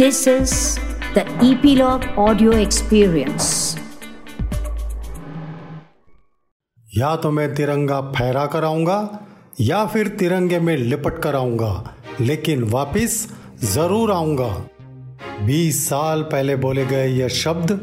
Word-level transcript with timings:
This 0.00 0.26
is 0.26 0.52
the 1.14 1.22
Epilogue 1.46 2.04
Audio 2.16 2.52
Experience. 2.58 3.48
या 6.96 7.16
तो 7.16 7.30
मैं 7.30 7.54
तिरंगा 7.54 8.00
फहरा 8.00 8.44
कर 8.46 8.64
आऊँगा, 8.64 9.26
या 9.60 9.84
फिर 9.86 10.08
तिरंगे 10.08 10.60
में 10.60 10.76
लिपट 10.76 11.18
कर 11.22 11.36
आऊँगा, 11.36 11.72
लेकिन 12.20 12.62
वापस 12.70 13.16
ज़रूर 13.64 14.12
आऊँगा। 14.12 14.48
बीस 15.46 15.88
साल 15.88 16.22
पहले 16.22 16.56
बोले 16.56 16.86
गए 16.86 17.06
यह 17.08 17.28
शब्द 17.28 17.78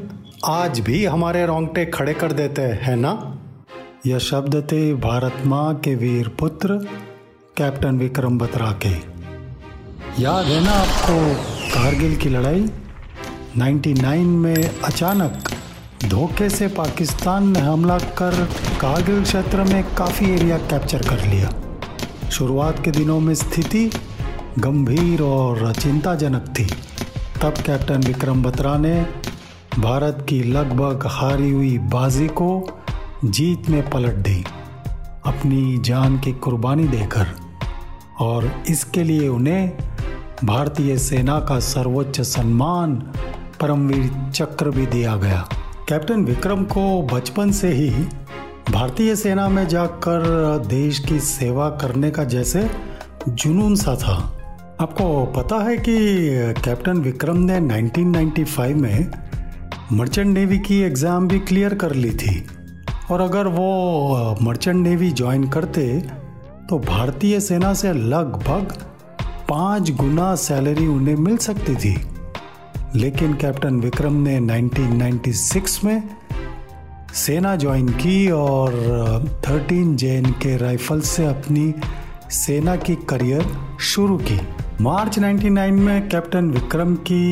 आज 0.45 0.79
भी 0.79 1.03
हमारे 1.05 1.45
रोंगटे 1.45 1.85
खड़े 1.85 2.13
कर 2.13 2.31
देते 2.31 2.61
हैं 2.61 2.95
ना? 2.95 3.13
यह 4.05 4.19
शब्द 4.29 4.55
थे 4.71 4.93
भारत 5.05 5.43
माँ 5.45 5.75
के 5.75 5.95
वीर 5.95 6.27
पुत्र, 6.39 6.79
कैप्टन 7.57 7.99
विक्रम 7.99 8.37
बत्रा 8.37 8.71
के 8.85 8.95
याद 10.23 10.45
है 10.45 10.63
ना 10.63 10.71
आपको 10.71 11.56
कारगिल 11.67 12.15
की 12.15 12.29
लड़ाई। 12.29 12.65
99 13.57 14.25
में 14.37 14.79
अचानक 14.81 15.49
धोखे 16.05 16.49
से 16.49 16.67
पाकिस्तान 16.67 17.47
ने 17.49 17.59
हमला 17.59 17.97
कर 18.17 18.45
कारगिल 18.81 19.23
क्षेत्र 19.23 19.63
में 19.63 19.83
काफ़ी 19.95 20.31
एरिया 20.31 20.57
कैप्चर 20.57 21.07
कर 21.09 21.25
लिया। 21.25 21.49
शुरुआत 22.29 22.83
के 22.83 22.91
दिनों 22.91 23.19
में 23.19 23.33
स्थिति 23.35 23.89
गंभीर 24.59 25.21
और 25.21 25.73
चिंताजनक 25.73 26.53
थी। 26.59 26.65
तब 27.41 27.53
कैप्टन 27.65 28.03
विक्रम 28.03 28.43
बत्रा 28.43 28.77
ने 28.77 28.95
भारत 29.79 30.25
की 30.29 30.41
लगभग 30.43 31.07
हारी 31.07 31.49
हुई 31.49 31.77
बाजी 31.77 32.27
को 32.27 32.49
जीत 33.25 33.69
में 33.69 33.89
पलट 33.89 34.15
दी, 34.19 34.43
अपनी 35.25 35.77
जान 35.77 36.19
की 36.19 36.31
कुर्बानी 36.33 36.87
देकर, 36.87 37.27
और 38.19 38.51
इसके 38.69 39.03
लिए 39.03 39.27
उन्हें 39.27 39.86
भारतीय 40.43 40.97
सेना 40.97 41.39
का 41.39 41.59
सर्वोच्च 41.59 42.19
सम्मान 42.21 42.95
परमवीर 43.61 44.09
चक्र 44.31 44.69
भी 44.69 44.85
दिया 44.85 45.15
गया। 45.15 45.39
कैप्टन 45.89 46.25
विक्रम 46.25 46.63
को 46.63 47.01
बचपन 47.03 47.51
से 47.51 47.71
ही 47.73 47.89
भारतीय 48.71 49.15
सेना 49.15 49.47
में 49.49 49.67
जाकर 49.67 50.25
देश 50.67 50.99
की 50.99 51.19
सेवा 51.19 51.69
करने 51.81 52.11
का 52.11 52.23
जैसे 52.23 52.69
जुनून 53.29 53.75
सा 53.75 53.95
था। 53.95 54.15
आपको 54.81 55.25
पता 55.37 55.63
है 55.63 55.77
कि 55.77 55.95
कैप्टन 56.63 56.97
विक्रम 56.97 57.37
ने 57.41 57.59
1995 57.59 58.73
में 58.73 59.11
मर्चेंट 59.91 60.27
नेवी 60.27 60.59
की 60.59 60.79
एग्ज़ाम 60.81 61.27
भी 61.27 61.39
क्लियर 61.39 61.75
कर 61.75 61.93
ली 61.93 62.11
थी। 62.11 62.43
और 63.11 63.21
अगर 63.21 63.47
वो 63.47 64.37
मर्चेंट 64.41 64.77
नेवी 64.77 65.09
ज्वाइन 65.11 65.49
करते 65.49 65.87
तो 66.69 66.79
भारतीय 66.79 67.39
सेना 67.39 67.73
से 67.73 67.93
लगभग 67.93 68.77
पाँच 69.49 69.91
गुना 69.91 70.35
सैलरी 70.35 70.87
उन्हें 70.87 71.15
मिल 71.15 71.37
सकती 71.37 71.75
थी। 71.75 71.95
लेकिन 72.95 73.33
कैप्टन 73.33 73.75
विक्रम 73.75 74.13
ने 74.13 74.39
1996 74.39 75.83
में 75.83 76.03
सेना 77.13 77.55
ज्वाइन 77.55 77.89
की 77.89 78.31
और 78.31 78.71
13 79.45 79.95
जे 79.95 80.21
के 80.21 80.57
राइफल 80.57 81.01
से 81.01 81.25
अपनी 81.25 81.73
सेना 82.31 82.75
की 82.75 82.95
करियर 82.95 83.45
शुरू 83.79 84.17
की। 84.17 84.39
मार्च 84.81 85.19
99 85.19 85.71
में 85.71 86.09
कैप्टन 86.09 86.51
विक्रम 86.51 86.95
की 86.95 87.23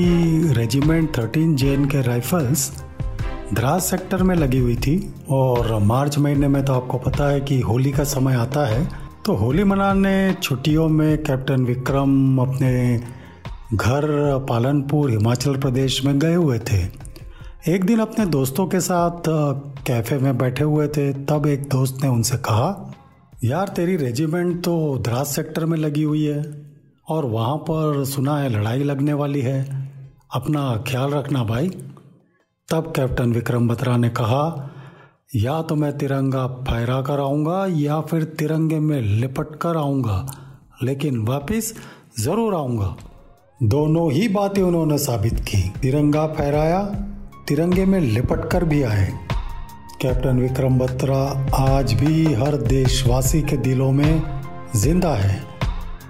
रेजिमेंट 0.54 1.12
13 1.16 1.56
जे 1.56 1.78
के 1.78 2.02
राइफल्स 2.02 2.84
द्रास 3.54 3.90
सेक्टर 3.90 4.24
में 4.24 4.36
लगी 4.36 4.60
हुई 4.60 4.76
थी 4.76 5.14
और 5.30 5.80
मार्च 5.80 6.18
महीने 6.18 6.48
में 6.48 6.66
तो 6.66 6.74
आपको 6.74 6.98
पता 6.98 7.30
है 7.30 7.42
कि 7.42 7.60
होली 7.62 7.92
का 7.92 8.04
समय 8.04 8.36
आता 8.36 8.66
है। 8.66 9.05
तो 9.26 9.34
होली 9.34 9.64
मनाने 9.64 10.34
छुट्टियों 10.34 10.90
में 10.90 11.24
कैप्टन 11.24 11.66
विक्रम 11.66 12.38
अपने 12.38 13.02
घर 13.74 14.06
पालनपुर, 14.50 15.12
हिमाचल 15.12 15.56
प्रदेश 15.58 16.06
में 16.06 16.20
गए 16.20 16.36
हुए 16.36 16.60
थे। 16.60 16.84
एक 17.68 17.84
दिन 17.84 18.00
अपने 18.00 18.26
दोस्तों 18.26 18.68
के 18.68 18.80
साथ 18.80 19.22
कैफ़े 19.88 20.18
में 20.18 20.38
बैठे 20.38 20.64
हुए 20.64 20.88
थे। 20.88 21.14
तब 21.14 21.46
एक 21.46 21.70
दोस्त 21.70 21.98
ने 22.04 22.10
उनसे 22.10 22.38
कहा, 22.38 22.94
यार, 23.44 23.68
तेरी 23.68 23.96
रेजिमेंट 23.96 24.64
तो 24.64 24.98
द्रास 24.98 25.36
सेक्टर 25.36 25.66
में 25.66 25.78
लगी 25.78 26.04
हुई 26.04 26.26
है 26.26 26.72
और 27.10 27.26
वहाँ 27.26 27.58
पर 27.58 28.06
सुना 28.06 28.38
है 28.38 28.50
लड़ाई 28.50 28.84
लगने 28.84 29.14
वाली 29.14 29.42
है। 29.42 29.92
अपना 30.34 30.84
ख्याल 30.88 31.10
रखना 31.12 31.44
भाई। 31.44 31.70
तब 32.70 32.94
कैप्टन 32.96 33.34
विक्रम 33.34 33.68
बत्रा 33.68 33.98
ने 33.98 34.10
कहा 34.10 34.72
या 35.36 35.62
तो 35.62 35.76
मैं 35.76 35.92
तिरंगा 35.98 36.46
फहरा 36.68 37.02
कर 37.02 37.20
आऊँगा 37.20 37.66
या 37.70 38.00
फिर 38.02 38.24
तिरंगे 38.40 38.80
में 38.80 39.02
लिपट 39.02 39.56
कर 39.62 39.78
आऊँगा, 39.78 40.26
लेकिन 40.84 41.18
वापस 41.28 41.74
ज़रूर 42.20 42.56
आऊँगा। 42.56 42.96
दोनों 43.64 44.12
ही 44.12 44.28
बातें 44.28 44.62
उन्होंने 44.62 44.98
साबित 44.98 45.40
की। 45.40 45.62
तिरंगा 45.82 46.26
फहराया, 46.28 46.82
तिरंगे 47.48 47.86
में 47.86 48.00
लिपट 48.00 48.50
कर 48.52 48.64
भी 48.64 48.82
आए। 48.84 49.08
कैप्टन 50.02 50.40
विक्रम 50.40 50.78
बत्रा 50.80 51.20
आज 51.56 51.94
भी 51.94 52.34
हर 52.34 52.58
देशवासी 52.58 53.42
के 53.42 53.58
दिलों 53.60 53.92
में 53.92 54.22
ज़िंदा 54.76 55.14
है 55.16 55.40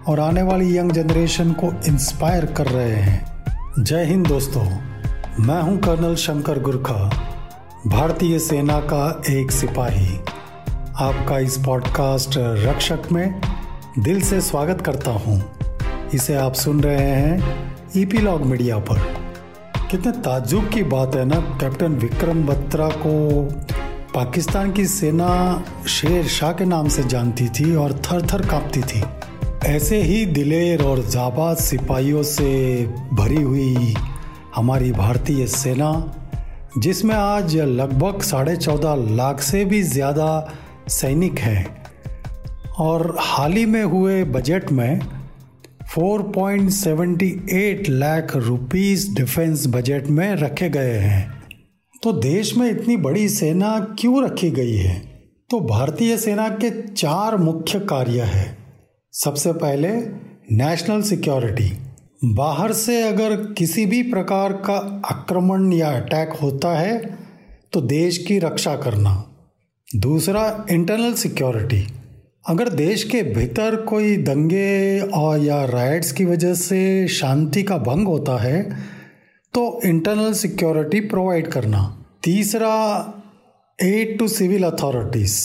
और 0.08 0.20
आने 0.20 0.42
वाली 0.42 0.78
यंग 0.78 0.92
जनरेशन 0.92 1.52
को 1.54 1.74
इंस्पायर 1.88 2.46
कर 2.48 2.68
रहे 2.68 2.96
हैं। 2.96 3.84
जय 3.84 4.06
हिंद 4.06 4.28
दोस्तों, 4.28 4.66
मैं 5.40 5.62
हूँ 5.62 5.78
कर्नल 5.80 6.16
शंकर 6.16 6.60
गुरखा। 6.60 7.25
भारतीय 7.88 8.40
सेना 8.40 8.80
का 8.80 9.22
एक 9.30 9.52
सिपाही। 9.52 10.18
आपका 10.98 11.40
इस 11.40 11.58
पॉडकास्ट 11.58 12.34
रक्षक 12.38 13.00
में 13.12 13.42
दिल 14.00 14.22
से 14.22 14.42
स्वागत 14.42 14.82
करता 14.82 15.12
हूँ। 15.12 15.52
इसे 16.14 16.36
आप 16.36 16.54
सुन 16.54 16.82
रहे 16.82 16.98
हैं 16.98 17.76
ईपीलॉग 17.98 18.42
मीडिया 18.42 18.78
पर। 18.78 18.98
कितने 19.92 20.12
ताजुब 20.12 20.70
की 20.70 20.84
बात 20.84 21.16
है 21.16 21.26
ना, 21.26 21.36
कैप्टन 21.36 21.92
विक्रम 21.92 22.44
बत्रा 22.44 22.90
को 22.90 23.44
पाकिस्तान 24.16 24.72
की 24.72 24.86
सेना 24.86 25.64
शेर 25.88 26.28
शाह 26.28 26.52
के 26.52 26.66
नाम 26.66 26.88
से 26.88 27.04
जानती 27.04 27.50
थी 27.50 27.76
और 27.76 27.94
थर 27.94 28.28
थर 28.34 28.46
कांपती 28.46 28.82
थी। 28.82 29.04
ऐसे 29.66 30.02
ही 30.02 30.26
दिलेर 30.26 30.82
और 30.82 31.00
जाबाज 31.00 31.58
सिपाहियों 31.58 32.24
से 32.24 32.86
भरी 33.14 33.42
हुई 33.42 33.96
हमारी 34.56 34.92
भारतीय 34.92 35.48
सेना 35.48 36.14
जिसमें 36.78 37.16
आज 37.16 37.56
लगभग 37.58 38.22
साढ़े 38.22 38.56
चौदह 38.56 38.96
लाख 39.16 39.42
से 39.42 39.66
भी 39.66 39.82
ज़्यादा 39.84 40.54
सैनिक 40.90 41.40
हैं। 41.40 41.84
और 42.80 43.16
हाल 43.20 43.52
ही 43.52 43.66
में 43.66 43.84
हुए 43.84 44.24
बजट 44.24 44.72
में 44.72 45.00
4.78 45.98 47.90
लाख 47.90 48.36
रुपीस 48.36 49.16
डिफेंस 49.16 49.68
बजट 49.68 50.08
में 50.08 50.36
रखे 50.36 50.70
गए 50.70 50.98
हैं। 50.98 51.44
तो 52.04 52.12
देश 52.12 52.58
में 52.58 52.72
इतनी 52.72 52.98
बड़ी 52.98 53.30
सेना 53.30 53.80
क्यों 54.00 54.26
रखी 54.26 54.52
गई 54.52 54.76
है? 54.76 55.00
तो 55.50 55.60
भारतीय 55.60 56.18
सेना 56.18 56.50
के 56.50 56.70
चार 56.92 57.38
मुख्य 57.38 57.80
कार्य 57.80 58.22
हैं। 58.22 58.58
सबसे 59.14 59.54
पहले 59.54 59.90
नेशनल 60.52 61.02
सिक्योरिटी। 61.02 61.85
बाहर 62.26 62.72
से 62.74 63.02
अगर 63.04 63.36
किसी 63.54 63.86
भी 63.86 64.02
प्रकार 64.04 64.54
का 64.54 65.02
आक्रमण 65.06 65.74
या 65.74 65.90
अटैक 65.92 66.30
होता 66.34 66.78
है 66.80 66.98
तो 67.74 67.82
देश 67.82 68.18
की 68.18 68.40
रक्षा 68.40 68.76
करना। 68.76 69.12
दूसरा 69.96 70.66
इंटरनल 70.72 71.14
सिक्योरिटी 71.14 71.88
अगर 72.48 72.70
देश 72.70 73.04
के 73.04 73.22
भीतर 73.24 73.76
कोई 73.76 74.16
दंगे 74.18 75.00
और 75.00 75.40
या 75.40 75.64
राइट्स 75.66 76.12
की 76.12 76.26
वजह 76.26 76.54
से 76.54 77.08
शांति 77.08 77.64
का 77.64 77.78
भंग 77.78 78.08
होता 78.08 78.38
है 78.38 78.62
तो 79.54 79.82
इंटरनल 79.86 80.34
सिक्योरिटी 80.34 81.00
प्रोवाइड 81.00 81.48
करना। 81.48 82.06
तीसरा 82.24 82.74
aid 83.82 84.18
to 84.20 84.28
civil 84.28 84.64
authorities 84.64 85.40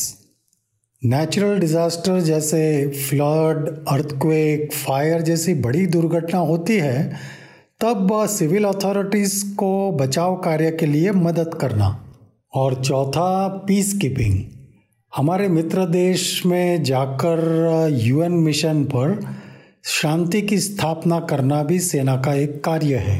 natural 1.02 1.58
disaster 1.58 2.18
जैसे 2.20 2.62
फ्लड 2.88 3.68
अर्थक्वेक 3.88 4.72
फायर 4.72 5.20
जैसी 5.22 5.52
बड़ी 5.56 5.84
दुर्घटना 5.86 6.38
होती 6.38 6.74
है, 6.76 7.12
तब 7.80 8.08
सिविल 8.30 8.64
अथॉरिटीज़ 8.64 9.54
को 9.54 9.70
बचाव 9.92 10.34
कार्य 10.36 10.70
के 10.70 10.86
लिए 10.86 11.10
मदद 11.10 11.54
करना। 11.54 11.88
और 12.54 12.74
चौथा 12.74 13.48
पीस 13.66 13.92
कीपिंग 13.98 14.38
हमारे 15.12 15.47
मित्र 15.48 15.86
देश 15.86 16.44
में 16.47 16.82
जाकर 16.82 17.88
यूएन 17.92 18.32
मिशन 18.32 18.84
पर 18.84 19.18
शांति 19.91 20.42
की 20.42 20.58
स्थापना 20.58 21.20
करना 21.20 21.62
भी 21.62 21.78
सेना 21.80 22.16
का 22.16 22.34
एक 22.34 22.62
कार्य 22.64 22.96
है। 22.98 23.18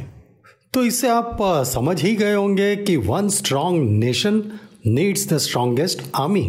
तो 0.75 0.85
इससे 0.85 1.09
आप 1.09 1.39
समझ 1.67 2.01
ही 2.03 2.15
गए 2.17 2.35
होंगे 2.35 2.75
कि 2.77 2.97
one 2.97 3.29
strong 3.29 3.81
nation 3.99 4.43
needs 4.87 5.29
the 5.29 5.39
strongest 5.39 6.03
army 6.17 6.45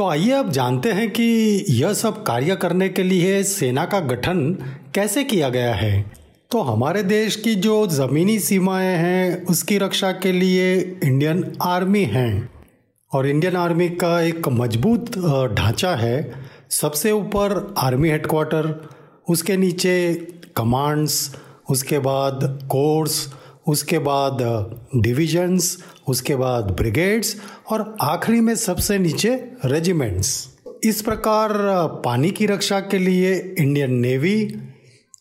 तो 0.00 0.06
आइए 0.06 0.30
अब 0.30 0.50
जानते 0.50 0.92
हैं 0.92 1.10
कि 1.10 1.64
यह 1.68 1.92
सब 1.92 2.22
कार्य 2.22 2.56
करने 2.56 2.88
के 2.88 3.02
लिए 3.02 3.42
सेना 3.42 3.84
का 3.84 4.00
गठन 4.00 4.52
कैसे 4.94 5.24
किया 5.24 5.48
गया 5.48 5.74
है। 5.74 6.12
तो 6.50 6.60
हमारे 6.60 7.02
देश 7.02 7.36
की 7.36 7.54
जो 7.54 7.86
ज़मीनी 7.86 8.38
सीमाएँ 8.38 8.96
हैं, 8.96 9.46
उसकी 9.46 9.78
रक्षा 9.78 10.12
के 10.12 10.32
लिए 10.32 10.98
इंडियन 11.04 11.52
आर्मी 11.62 12.04
हैं। 12.04 12.50
और 13.12 13.26
इंडियन 13.26 13.56
आर्मी 13.56 13.88
का 13.88 14.20
एक 14.20 14.48
मज़बूत 14.48 15.18
ढांचा 15.54 15.94
है। 15.94 16.32
सबसे 16.70 17.12
ऊपर 17.12 17.74
आर्मी 17.78 18.08
हेडक्वार्टर, 18.08 18.88
उसके 19.28 19.56
नीचे 19.56 20.14
कमांड्स, 20.56 21.36
उसके 21.70 21.98
बाद 21.98 22.58
कोर्स 22.70 23.32
उसके 23.68 23.98
बाद 23.98 24.38
डिविजन्स 24.96 25.78
उसके 26.08 26.36
बाद 26.36 26.70
ब्रिगेड्स 26.70 27.36
और 27.70 27.96
आखिरी 28.00 28.40
में 28.40 28.54
सबसे 28.54 28.98
नीचे 28.98 29.34
रेजिमेंट्स 29.64 30.48
इस 30.84 31.02
प्रकार 31.02 31.52
पानी 32.04 32.30
की 32.30 32.46
रक्षा 32.46 32.80
के 32.80 32.98
लिए 32.98 33.54
इंडियन 33.58 33.94
नेवी 33.94 34.54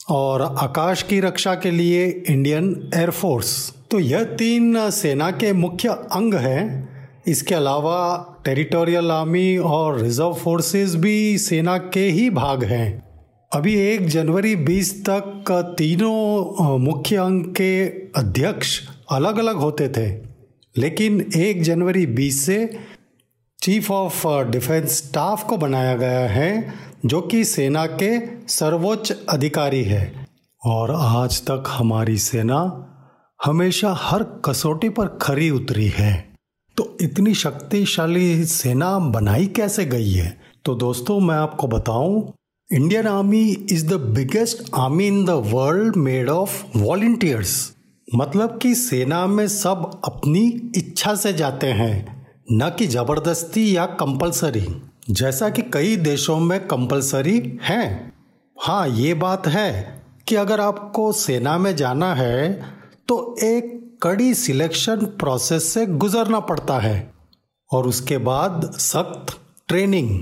और 0.10 0.42
आकाश 0.42 1.04
की 1.04 1.20
रक्षा 1.20 1.56
के 1.56 1.72
लिए 1.72 2.24
इंडियन 2.30 2.92
एयरफोर्स 2.96 3.74
तो 3.92 4.00
यह 4.00 4.24
तीन 4.24 4.90
सेना 4.90 5.32
के 5.32 5.54
मुख्य 5.54 5.90
अंग 5.90 6.34
हैं। 6.34 6.90
इसके 7.28 7.56
अलावा 7.56 7.98
टेरिटोरियल 8.46 9.12
आर्मी 9.12 9.58
और 9.58 10.00
रिज़र्व 10.00 10.34
फोर्सेस 10.34 10.96
भी 10.96 11.38
सेना 11.38 11.78
के 11.78 12.08
ही 12.10 12.30
भाग 12.30 12.64
हैं। 12.64 13.09
अभी 13.54 13.76
एक 13.76 14.08
जनवरी 14.08 14.56
20 14.56 15.06
तक 15.10 15.46
तीनों 15.78 16.78
मुख्य 16.78 17.16
अंग 17.16 17.46
के 17.46 17.90
अध्यक्ष 17.90 18.82
अलग 19.12 19.38
अलग 19.38 19.56
होते 19.56 19.90
थे। 19.90 20.28
लेकिन 20.78 21.30
एक 21.36 21.64
जनवरी 21.64 22.06
20 22.06 22.46
से 22.46 22.80
चीफ 23.64 23.92
ऑफ़ 23.92 24.28
डिफेंस 24.28 24.90
स्टाफ 24.90 25.44
को 25.44 25.58
बनाया 25.58 25.96
गया 25.96 26.30
है, 26.30 26.74
जो 27.06 27.22
कि 27.22 27.44
सेना 27.46 27.86
के 27.86 28.20
सर्वोच्च 28.48 29.18
अधिकारी 29.30 29.84
है। 29.84 30.28
और 30.66 30.92
आज 30.92 31.42
तक 31.42 31.64
हमारी 31.68 32.18
सेना 32.18 32.60
हमेशा 33.46 33.94
हर 34.00 34.24
कसौटी 34.24 34.90
पर 34.90 35.08
खरी 35.08 35.50
उतरी 35.50 35.88
है। 35.88 36.30
तो 36.78 36.98
इतनी 37.02 37.34
शक्तिशाली 37.34 38.46
सेना 38.46 39.00
बनाई 39.00 39.46
कैसे 39.46 39.86
गई 39.86 40.12
है? 40.12 40.38
तो 40.66 40.76
दोस्तों, 40.76 41.20
मैं 41.20 41.36
आपको 41.36 41.68
बताऊँ 41.68 42.34
Indian 42.72 43.08
army 43.08 43.42
is 43.72 43.86
the 43.88 43.94
biggest 44.16 44.70
army 44.76 45.06
in 45.08 45.24
the 45.26 45.30
world 45.46 45.96
made 45.96 46.30
of 46.30 46.78
volunteers 46.78 47.54
मतलब 48.08 48.60
कि 48.62 48.74
सेना 48.76 49.26
में 49.28 49.48
सब 49.48 49.90
अपनी 50.06 50.72
इच्छा 50.78 51.16
से 51.16 51.34
जाते 51.34 51.68
हैं, 51.68 52.28
न 52.52 52.70
कि 52.70 52.88
ज़बरदस्ती 52.88 53.76
या 53.78 53.86
कंपलसरी 54.02 54.66
जैसा 55.10 55.50
कि 55.50 55.62
कई 55.74 55.96
देशों 55.96 56.40
में 56.40 56.60
कंपलसरी 56.68 57.60
है। 57.64 58.14
हाँ 58.58 58.88
ये 58.90 59.14
बात 59.14 59.48
है 59.48 60.02
कि 60.28 60.36
अगर 60.36 60.62
आपको 60.62 61.12
सेना 61.12 61.58
में 61.58 61.76
जाना 61.76 62.14
है 62.16 62.52
तो 63.08 63.36
एक 63.44 63.78
कड़ी 64.04 64.34
सिलेक्शन 64.36 65.06
प्रोसेस 65.20 65.74
से 65.74 65.86
गुजरना 65.86 66.40
पड़ता 66.40 66.80
है। 66.80 66.98
और 67.72 67.88
उसके 67.88 68.18
बाद 68.18 68.72
सख्त 68.80 69.40
ट्रेनिंग 69.68 70.20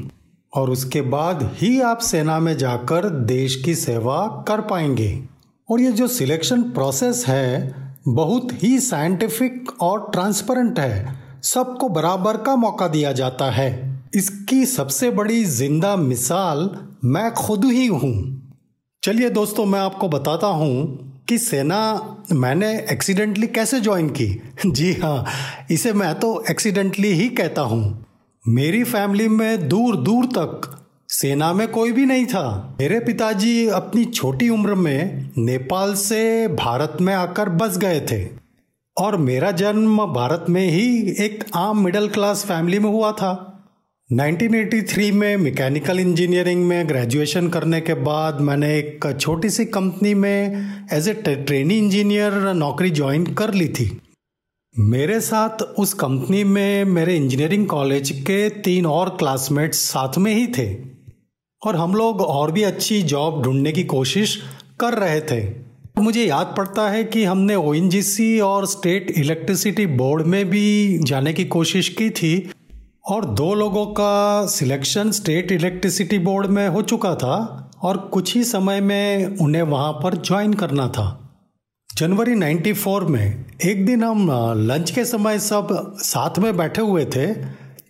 और 0.56 0.70
उसके 0.70 1.02
बाद 1.02 1.56
ही 1.58 1.82
आप 1.82 2.00
सेना 2.00 2.40
में 2.40 2.58
जाकर 2.58 3.10
देश 3.10 3.56
की 3.56 3.76
सेवा 3.76 4.46
कर 4.48 4.62
पाएँगे। 4.62 5.24
और 5.72 5.82
ये 5.82 5.92
जो 5.92 6.08
सिलेक्शन 6.08 6.62
प्रोसेस 6.62 7.26
है, 7.28 7.76
बहुत 8.08 8.64
ही 8.64 8.80
साइंटिफिक 8.80 9.82
और 9.82 10.10
ट्रांसपेरेंट 10.14 10.80
है। 10.80 11.20
सबको 11.44 11.90
बराबर 11.90 12.38
का 12.38 12.56
मौका 12.56 12.88
दिया 12.88 13.12
जाता 13.12 13.52
है। 13.52 14.02
इसकी 14.16 14.66
सबसे 14.66 15.10
बड़ी 15.10 15.46
ज़िंदा 15.46 15.96
मिसाल 15.96 16.78
मैं 17.06 17.34
खुद 17.34 17.66
ही 17.66 17.88
हूँ। 17.88 18.44
चलिए 19.04 19.30
दोस्तों, 19.30 19.66
मैं 19.66 19.80
आपको 19.80 20.10
बताता 20.10 20.48
हूँ 20.48 21.04
कि 21.30 21.38
सेना 21.38 22.16
मैंने 22.32 22.80
एक्सीडेंटली 22.92 23.48
कैसे 23.48 23.80
ज्वाइन 23.80 24.10
की। 24.10 24.42
जी 24.66 24.94
हाँ 24.94 25.26
इसे 25.72 25.94
मैं 25.94 26.16
तो 26.16 26.44
एक्सीडेंटली 26.52 27.08
ही 27.08 27.30
कहता 27.30 27.62
हूँ। 27.62 28.07
मेरी 28.50 28.84
फैमिली 28.84 29.28
में 29.28 29.68
दूर 29.70 29.96
दूर 29.96 30.26
तक 30.26 30.86
सेना 31.10 31.54
में 31.54 31.68
कोई 31.68 31.92
भी 31.92 32.06
नहीं 32.06 32.26
था। 32.26 32.76
मेरे 32.80 33.00
पिताजी 33.00 33.68
अपनी 33.68 34.06
छोटी 34.06 34.50
उम्र 34.50 34.76
में 34.76 35.30
नेपाल 35.38 35.94
से 35.94 36.48
भारत 36.48 36.98
में 37.02 37.14
आकर 37.14 37.50
बस 37.50 37.78
गए 37.78 38.00
थे 38.12 38.24
और 38.98 39.18
मेरा 39.18 39.52
जन्म 39.52 40.06
भारत 40.06 40.46
में 40.50 40.70
ही 40.72 41.12
एक 41.26 41.44
आम 41.56 41.84
मिडिल 41.84 42.08
क्लास 42.08 42.46
फैमिली 42.46 42.80
में 42.80 42.90
हुआ 42.90 43.12
था। 43.12 43.34
1983 44.12 45.12
में 45.12 45.38
मैकेनिकल 45.38 46.00
इंजीनियरिंग 46.00 46.66
में 46.66 46.88
ग्रेजुएशन 46.90 47.48
करने 47.50 47.82
के 47.82 47.94
बाद 47.94 48.42
मैंने 48.42 48.78
एक 48.78 49.16
छोटी 49.22 49.50
सी 49.50 49.66
कंपनी 49.66 50.14
में 50.14 50.88
एज 50.94 51.10
ए 51.10 51.14
ट्रेनी 51.14 51.78
इंजीनियर 51.78 52.54
नौकरी 52.54 52.90
ज्वाइन 52.90 53.26
कर 53.26 53.54
ली 53.54 53.68
थी। 53.70 54.02
मेरे 54.80 55.22
साथ 55.22 55.62
उस 55.62 55.94
कंपनी 55.94 56.44
में 56.44 56.86
मेरे 56.86 57.16
इंजीनियरिंग 57.16 57.68
कॉलेज 57.68 58.10
के 58.10 58.50
तीन 58.50 58.86
और 58.86 59.10
क्लासमेट्स 59.10 59.78
साथ 59.78 60.18
में 60.18 60.36
ही 60.36 60.48
थे 60.48 60.78
और 61.66 61.76
हम 61.76 61.96
लोग 61.96 62.22
और 62.22 62.52
भी 62.52 62.64
अच्छी 62.64 63.02
जॉब 63.02 63.44
ढूँढने 63.44 63.72
की 63.72 63.84
कोशिश 63.84 64.44
कर 64.80 64.94
रहे 64.94 65.22
थे। 65.22 65.56
मुझे 66.02 66.26
याद 66.26 66.54
पड़ता 66.58 66.90
है 66.90 67.04
कि 67.04 67.24
हमने 67.24 67.56
ओएनजीसी 67.56 68.40
और 68.40 68.66
स्टेट 68.66 69.12
इलेक्ट्रिसिटी 69.12 69.86
बोर्ड 69.86 70.26
में 70.26 70.50
भी 70.50 70.98
जाने 71.04 71.34
की 71.34 71.46
कोशिश 71.46 71.90
की 71.90 72.10
थी 72.10 72.52
और 73.06 73.26
दो 73.26 73.54
लोगों 73.54 73.86
का 73.86 74.46
सिलेक्शन 74.46 75.12
स्टेट 75.12 75.52
इलेक्ट्रिसिटी 75.52 76.20
बोर्ड 76.20 76.48
में 76.48 76.68
हो 76.68 76.82
चुका 76.82 77.16
था 77.16 77.72
और 77.82 77.98
कुछ 77.98 78.36
ही 78.36 78.44
समय 78.44 78.82
में 78.82 79.38
उन्हें 79.38 79.62
वहाँ 79.62 79.94
पर 79.94 80.16
ज्वाइन 80.16 80.54
करना 80.54 80.88
था। 80.88 81.27
जनवरी 81.98 82.34
94 82.36 83.04
में 83.04 83.46
एक 83.66 83.86
दिन 83.86 84.04
हम 84.04 84.28
लंच 84.58 84.90
के 84.92 85.06
समय 85.06 85.40
सब 85.40 85.68
साथ 85.98 86.38
में 86.40 86.58
बैठे 86.58 86.82
हुए 86.82 87.06
थे, 87.06 87.26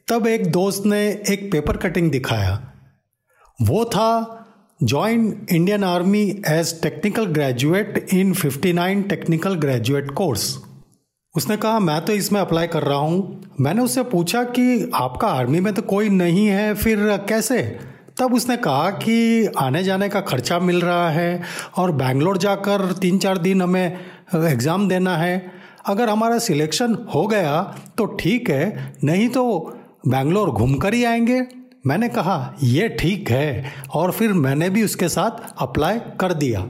तब 0.07 0.27
एक 0.27 0.45
दोस्त 0.51 0.83
ने 0.85 0.99
एक 1.29 1.49
पेपर 1.51 1.77
कटिंग 1.77 2.11
दिखाया। 2.11 2.53
वो 3.59 3.83
था 3.85 4.11
join 4.83 5.47
Indian 5.51 5.83
army 5.83 6.21
as 6.47 6.73
technical 6.81 7.25
graduate 7.25 8.07
in 8.13 8.33
59 8.35 9.03
technical 9.09 9.55
graduate 9.55 10.11
course 10.11 10.57
उसने 11.35 11.57
कहा, 11.57 11.79
मैं 11.79 11.99
तो 12.05 12.13
इसमें 12.13 12.39
अप्लाई 12.41 12.67
कर 12.67 12.83
रहा 12.83 12.97
हूँ। 12.97 13.55
मैंने 13.59 13.81
उससे 13.81 14.03
पूछा 14.03 14.43
कि 14.43 14.91
आपका 14.95 15.27
आर्मी 15.27 15.59
में 15.59 15.73
तो 15.73 15.81
कोई 15.81 16.09
नहीं 16.09 16.47
है, 16.47 16.73
फिर 16.73 17.25
कैसे? 17.29 17.61
तब 18.17 18.33
उसने 18.33 18.55
कहा 18.57 18.89
कि 18.91 19.45
आने 19.57 19.83
जाने 19.83 20.07
का 20.09 20.19
खर्चा 20.21 20.57
मिल 20.59 20.81
रहा 20.81 21.09
है 21.09 21.41
और 21.77 21.91
बैंगलोर 21.91 22.37
जाकर 22.37 22.91
तीन 22.93 23.17
चार 23.19 23.37
दिन 23.37 23.61
हमें 23.61 23.99
एग्ज़ाम 24.35 24.87
देना 24.89 25.15
है। 25.17 25.51
अगर 25.85 26.09
हमारा 26.09 26.37
सिलेक्शन 26.39 26.97
हो 27.15 27.25
गया 27.27 27.61
तो 27.97 28.05
ठीक 28.15 28.49
है, 28.49 28.93
नहीं 29.03 29.27
तो 29.29 29.43
बैंगलोर 30.07 30.49
घूम 30.49 30.73
कर 30.75 30.93
ही 30.93 31.03
आएँगे। 31.03 31.41
मैंने 31.87 32.07
कहा, 32.09 32.55
ये 32.63 32.87
ठीक 32.89 33.29
है। 33.31 33.73
और 33.95 34.11
फिर 34.11 34.33
मैंने 34.35 34.69
भी 34.69 34.83
उसके 34.83 35.09
साथ 35.09 35.61
अप्लाई 35.61 35.99
कर 36.19 36.33
दिया। 36.33 36.65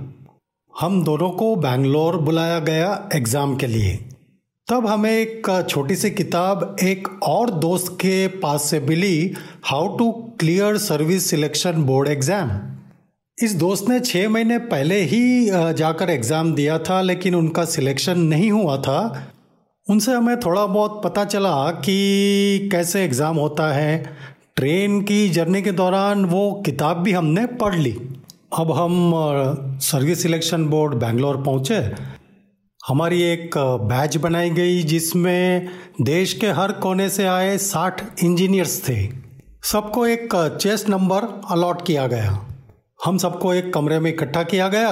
हम 0.73 1.03
दोनों 1.03 1.29
को 1.31 1.55
बैंगलोर 1.55 2.17
बुलाया 2.17 2.59
गया 2.59 3.09
एग्ज़ाम 3.15 3.55
के 3.55 3.67
लिए। 3.67 4.06
तब 4.67 4.85
हमें 4.87 5.11
एक 5.11 5.47
छोटी 5.69 5.95
सी 5.95 6.09
किताब 6.11 6.75
एक 6.83 7.07
और 7.23 7.49
दोस्त 7.49 7.91
के 7.91 8.27
पास 8.37 8.63
से 8.69 8.79
मिली 8.79 9.33
how 9.65 9.87
to 9.97 10.09
clear 10.39 10.77
service 10.77 11.29
selection 11.29 11.83
board 11.83 12.09
exam 12.09 12.49
इस 13.37 13.53
दोस्त 13.55 13.89
ने 13.89 13.99
छः 13.99 14.27
महीने 14.29 14.57
पहले 14.65 14.99
ही 15.01 15.45
जाकर 15.73 16.09
एग्ज़ाम 16.09 16.53
दिया 16.55 16.77
था, 16.79 17.01
लेकिन 17.01 17.35
उनका 17.35 17.65
सिलेक्शन 17.65 18.19
नहीं 18.19 18.51
हुआ 18.51 18.77
था। 18.77 18.99
उनसे 19.87 20.13
हमें 20.13 20.39
थोड़ा 20.39 20.65
बहुत 20.65 21.01
पता 21.03 21.25
चला 21.25 21.55
कि 21.79 22.69
कैसे 22.71 23.03
एग्ज़ाम 23.03 23.37
होता 23.37 23.71
है। 23.73 23.97
ट्रेन 24.55 25.01
की 25.01 25.29
जर्नी 25.29 25.61
के 25.61 25.71
दौरान 25.73 26.25
वो 26.25 26.51
किताब 26.65 27.01
भी 27.03 27.11
हमने 27.11 27.45
पढ़ 27.55 27.75
ली। 27.75 27.95
अब 28.53 28.71
हम 28.71 29.11
सर्विस 29.83 30.21
सिलेक्शन 30.23 30.65
बोर्ड 30.67 30.95
बेंगलोर 30.95 31.43
पहुँचे। 31.43 31.81
हमारी 32.87 33.21
एक 33.21 33.57
बैच 33.57 34.15
बनाई 34.17 34.49
गई 34.49 34.83
जिसमें 34.83 35.69
देश 36.01 36.33
के 36.33 36.47
हर 36.47 36.71
कोने 36.71 37.09
से 37.09 37.25
आए 37.27 37.57
साठ 37.57 38.01
इंजीनियर्स 38.23 38.77
थे। 38.89 38.95
सबको 39.63 40.05
एक 40.07 40.35
चेस्ट 40.61 40.89
नंबर 40.89 41.23
अलॉट 41.51 41.81
किया 41.85 42.05
गया। 42.07 42.31
हम 43.05 43.17
सबको 43.17 43.53
एक 43.53 43.73
कमरे 43.73 43.99
में 43.99 44.09
इकट्ठा 44.11 44.43
किया 44.43 44.67
गया 44.67 44.91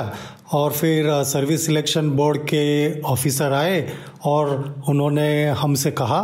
और 0.53 0.71
फिर 0.71 1.07
सर्विस 1.23 1.65
सिलेक्शन 1.65 2.09
बोर्ड 2.11 2.41
के 2.43 2.65
ऑफिसर 3.01 3.53
आए 3.53 3.87
और 4.25 4.83
उन्होंने 4.89 5.45
हमसे 5.51 5.91
कहा, 5.91 6.19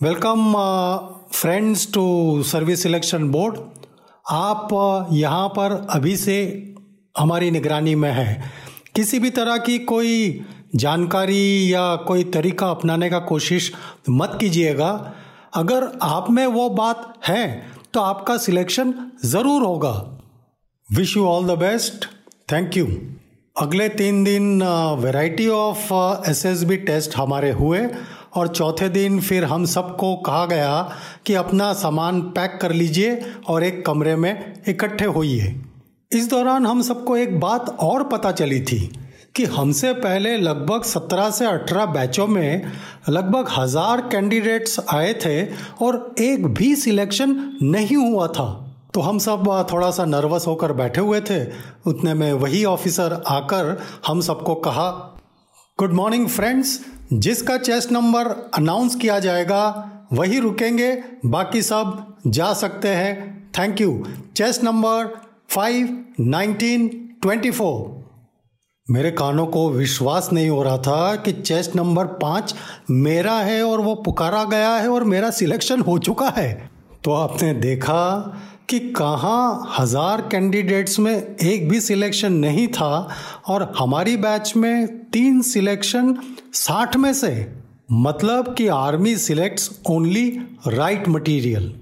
welcome 0.00 0.52
friends 1.32 1.92
to 1.94 2.42
service 2.42 2.82
selection 2.82 3.30
board. 3.30 3.58
आप 4.30 5.08
यहाँ 5.12 5.48
पर 5.48 5.86
अभी 5.90 6.16
से 6.16 6.36
हमारी 7.18 7.50
निगरानी 7.50 7.94
में 7.94 8.10
है। 8.10 8.62
किसी 8.94 9.18
भी 9.18 9.30
तरह 9.30 9.56
की 9.58 9.78
कोई 9.78 10.44
जानकारी 10.76 11.72
या 11.72 11.84
कोई 11.96 12.24
तरीका 12.24 12.66
अपनाने 12.70 13.08
का 13.10 13.18
कोशिश 13.20 13.72
मत 14.10 14.36
कीजिएगा। 14.40 14.90
अगर 15.54 15.86
आप 16.02 16.30
में 16.30 16.46
वो 16.46 16.68
बात 16.70 17.12
है 17.28 17.46
तो 17.94 18.00
आपका 18.00 18.36
सिलेक्शन 18.38 18.94
ज़रूर 19.24 19.62
होगा। 19.62 19.92
Wish 20.88 21.16
you 21.16 21.24
all 21.26 21.46
the 21.46 21.58
best 21.58 22.06
thank 22.52 22.76
you 22.76 22.86
अगले 23.56 23.88
तीन 23.88 24.22
दिन 24.24 24.62
variety 25.00 25.48
of 25.48 25.92
S 26.30 26.44
S 26.46 26.62
B 26.64 26.76
test 26.84 27.16
हमारे 27.16 27.50
हुए 27.52 27.86
और 28.36 28.48
चौथे 28.48 28.88
दिन 28.88 29.20
फिर 29.20 29.44
हम 29.44 29.64
सबको 29.66 30.14
कहा 30.26 30.46
गया 30.46 30.80
कि 31.26 31.34
अपना 31.34 31.72
सामान 31.78 32.20
पैक 32.36 32.58
कर 32.62 32.72
लीजिए 32.72 33.20
और 33.48 33.64
एक 33.64 33.84
कमरे 33.86 34.16
में 34.16 34.32
इकट्ठे 34.68 35.04
होइए। 35.06 35.54
इस 36.14 36.28
दौरान 36.28 36.66
हम 36.66 36.80
सबको 36.82 37.16
एक 37.16 37.38
बात 37.40 37.68
और 37.80 38.02
पता 38.04 38.30
चली 38.32 38.60
थी 38.60 38.78
कि 39.36 39.44
हमसे 39.44 39.92
पहले 39.92 40.36
लगभग 40.36 40.82
17 40.82 41.30
से 41.30 41.46
18 41.46 41.86
बैचों 41.86 42.26
में 42.26 42.72
लगभग 43.08 43.48
हज़ार 43.50 44.00
कैंडिडेट्स 44.00 44.78
आए 44.90 45.14
थे 45.14 45.44
और 45.84 46.14
एक 46.18 46.46
भी 46.46 46.74
सिलेक्शन 46.76 47.30
नहीं 47.62 47.96
हुआ 47.96 48.26
था। 48.26 48.46
तो 48.94 49.00
हम 49.00 49.18
सब 49.18 49.66
थोड़ा 49.72 49.90
सा 49.90 50.04
नर्वस 50.04 50.46
होकर 50.46 50.72
बैठे 50.72 51.00
हुए 51.00 51.20
थे। 51.20 51.40
उतने 51.86 52.14
में 52.14 52.32
वही 52.32 52.64
ऑफिसर 52.64 53.22
आकर 53.26 53.76
हम 54.06 54.20
सबको 54.20 54.54
कहा, 54.54 54.88
गुड 55.78 55.92
मॉर्निंग 55.92 56.28
फ्रेंड्स, 56.28 56.78
जिसका 57.12 57.56
चेस्ट 57.56 57.92
नंबर 57.92 58.34
अनाउंस 58.54 58.96
किया 58.96 59.18
जाएगा, 59.18 59.64
वही 60.12 60.38
रुकेंगे, 60.38 60.92
बाकी 61.26 61.62
सब 61.62 62.06
जा 62.26 62.52
सकते 62.54 62.88
हैं। 62.88 63.52
Thank 63.58 63.80
you. 63.80 64.02
Chest 64.36 64.64
number 64.64 65.14
five 65.54 65.88
nineteen 66.20 66.86
twenty 67.22 67.50
four 67.50 68.92
मेरे 68.92 69.10
कानों 69.10 69.46
को 69.46 69.68
विश्वास 69.70 70.28
नहीं 70.32 70.48
हो 70.48 70.62
रहा 70.62 70.76
था 70.78 71.14
कि 71.16 71.32
चेस्ट 71.32 71.74
नंबर 71.76 72.06
पाँच 72.22 72.54
मेरा 72.90 73.34
है 73.34 73.62
और 73.62 73.80
वो 73.80 73.94
पुकारा 73.94 74.42
गया 74.44 74.70
है 74.76 74.88
और 74.88 75.04
मेरा 75.04 75.30
सिलेक्शन 75.30 75.80
हो 75.80 75.98
चुका 75.98 76.28
है। 76.36 76.70
तो 77.04 77.12
आपने 77.12 77.52
देखा 77.54 78.18
कि 78.70 78.78
कहाँ 78.90 79.74
हज़ार 79.78 80.20
कैंडिडेट्स 80.22 80.98
में 80.98 81.14
एक 81.14 81.68
भी 81.68 81.80
सिलेक्शन 81.80 82.32
नहीं 82.32 82.66
था 82.68 83.08
और 83.48 83.72
हमारी 83.78 84.16
बैच 84.16 84.52
में 84.56 84.86
तीन 85.10 85.42
सिलेक्शन 85.42 86.14
साठ 86.54 86.96
में 86.96 87.12
से। 87.14 87.34
मतलब 87.92 88.54
कि 88.54 88.68
army 88.68 89.16
selects 89.18 89.70
only 89.90 90.28
right 90.68 91.08
material 91.08 91.72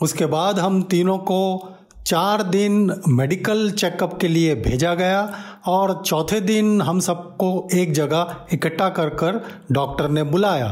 उसके 0.00 0.26
बाद 0.28 0.58
हम 0.58 0.82
तीनों 0.82 1.18
को 1.18 1.69
चार 2.10 2.42
दिन 2.42 2.92
मेडिकल 3.08 3.70
चेकअप 3.70 4.18
के 4.20 4.28
लिए 4.28 4.54
भेजा 4.54 4.94
गया 4.94 5.20
और 5.66 6.02
चौथे 6.06 6.40
दिन 6.40 6.80
हम 6.82 7.00
सबको 7.00 7.68
एक 7.74 7.92
जगह 7.92 8.46
इकट्ठा 8.52 8.88
कर 8.88 9.08
कर 9.08 9.40
डॉक्टर 9.72 10.08
ने 10.08 10.22
बुलाया। 10.22 10.70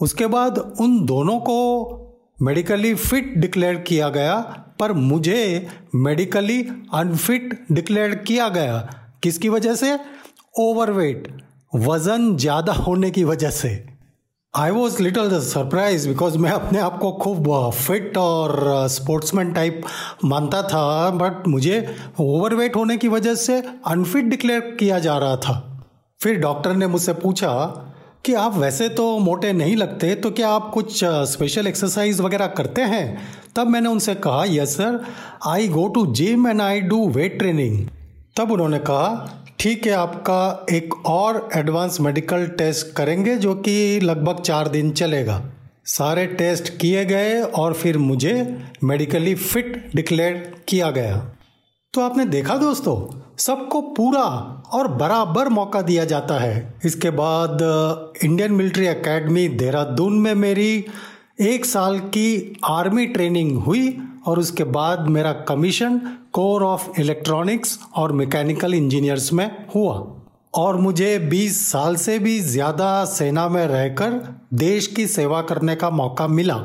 उसके 0.00 0.26
बाद 0.26 0.58
उन 0.80 1.04
दोनों 1.06 1.38
को 1.40 1.56
मेडिकली 2.42 2.94
फिट 2.94 3.34
डिक्लेयर 3.36 3.76
किया 3.78 4.08
गया, 4.08 4.38
पर 4.80 4.92
मुझे 4.92 5.68
मेडिकली 5.94 6.60
अनफिट 6.94 7.58
डिक्लेयर 7.72 8.14
किया 8.14 8.48
गया। 8.48 8.78
किसकी 9.22 9.48
वजह 9.48 9.74
से? 9.74 9.98
ओवरवेट 10.58 11.28
वज़न 11.76 12.36
ज़्यादा 12.36 12.72
होने 12.72 13.10
की 13.10 13.24
वजह 13.24 13.50
से। 13.50 13.68
I 14.56 14.70
was 14.70 15.02
little 15.02 15.40
surprise 15.40 16.08
because 16.08 16.38
मैं 16.38 16.50
अपने 16.50 16.78
आप 16.78 16.98
को 16.98 17.12
खूब 17.12 17.70
फिट 17.70 18.18
और 18.18 18.64
स्पोर्ट्समैन 18.88 19.52
टाइप 19.52 19.82
मानता 20.24 20.62
था 20.62 21.10
बट 21.10 21.48
मुझे 21.48 21.96
ओवरवेट 22.20 22.76
होने 22.76 22.96
की 22.96 23.08
वजह 23.08 23.34
से 23.34 23.62
अनफिट 23.86 24.24
डिक्लेयर 24.24 24.60
किया 24.60 24.98
जा 24.98 25.18
रहा 25.18 25.36
था। 25.36 25.84
फिर 26.20 26.38
डॉक्टर 26.38 26.72
ने 26.72 26.86
मुझसे 26.86 27.12
पूछा 27.12 27.64
कि 28.24 28.34
आप 28.34 28.54
वैसे 28.54 28.88
तो 28.88 29.18
मोटे 29.18 29.52
नहीं 29.52 29.76
लगते 29.76 30.14
तो 30.14 30.30
क्या 30.30 30.48
आप 30.48 30.70
कुछ 30.74 31.04
स्पेशल 31.04 31.66
एक्सरसाइज 31.66 32.20
वगैरह 32.20 32.46
करते 32.46 32.82
हैं? 32.82 33.18
तब 33.56 33.66
मैंने 33.66 33.88
उनसे 33.88 34.14
कहा 34.14 34.44
yes 34.48 34.76
sir 34.76 35.04
I 35.46 35.68
go 35.68 35.88
to 35.88 36.06
gym 36.06 36.48
and 36.48 36.60
I 36.60 36.80
do 36.80 37.08
weight 37.08 37.38
training 37.38 37.86
तब 38.36 38.52
उन्होंने 38.52 38.78
कहा 38.78 39.36
ठीक 39.60 39.86
है, 39.86 39.92
आपका 39.92 40.66
एक 40.72 40.94
और 41.06 41.48
एडवांस 41.56 42.00
मेडिकल 42.00 42.46
टेस्ट 42.58 42.94
करेंगे 42.96 43.34
जो 43.36 43.54
कि 43.54 44.00
लगभग 44.00 44.40
चार 44.40 44.68
दिन 44.68 44.90
चलेगा। 44.90 45.42
सारे 45.86 46.24
टेस्ट 46.28 46.68
किए 46.78 47.04
गए 47.04 47.40
और 47.42 47.72
फिर 47.72 47.98
मुझे 47.98 48.32
मेडिकली 48.84 49.34
फिट 49.34 49.90
डिक्लेयर 49.96 50.34
किया 50.68 50.90
गया। 50.90 51.18
तो 51.94 52.00
आपने 52.00 52.24
देखा 52.26 52.56
दोस्तों, 52.56 52.96
सबको 53.38 53.80
पूरा 53.90 54.22
और 54.72 54.88
बराबर 54.94 55.48
मौका 55.48 55.82
दिया 55.82 56.04
जाता 56.04 56.38
है। 56.38 56.74
इसके 56.84 57.10
बाद 57.10 57.58
इंडियन 58.24 58.52
मिलिट्री 58.52 58.86
एकेडमी 58.86 59.46
देहरादून 59.48 60.18
में 60.18 60.34
मेरी 60.36 60.84
एक 61.40 61.64
साल 61.64 61.98
की 61.98 62.56
आर्मी 62.64 63.06
ट्रेनिंग 63.06 63.56
हुई 63.56 63.96
और 64.26 64.38
उसके 64.38 64.64
बाद 64.64 65.06
मेरा 65.08 65.32
कमीशन 65.48 65.96
कोर 66.32 66.62
ऑफ़ 66.62 67.00
इलेक्ट्रॉनिक्स 67.00 67.78
और 67.96 68.12
मैकेनिकल 68.12 68.74
इंजीनियर्स 68.74 69.32
में 69.32 69.46
हुआ। 69.74 69.94
और 70.54 70.76
मुझे 70.76 71.18
20 71.30 71.60
साल 71.68 71.96
से 71.96 72.18
भी 72.18 72.38
ज़्यादा 72.40 73.04
सेना 73.04 73.48
में 73.48 73.66
रहकर 73.66 74.20
देश 74.54 74.86
की 74.86 75.06
सेवा 75.06 75.40
करने 75.42 75.76
का 75.76 75.90
मौका 75.90 76.26
मिला। 76.26 76.58